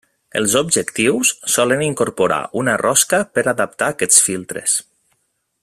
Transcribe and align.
Els 0.39 0.53
objectius 0.59 1.33
solen 1.55 1.83
incorporar 1.87 2.39
una 2.63 2.75
rosca 2.85 3.21
per 3.37 3.45
adaptar 3.55 3.91
aquests 3.93 4.27
filtres. 4.31 4.79